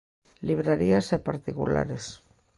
Librarías 0.49 1.07
e 1.15 1.19
particulares. 1.29 2.03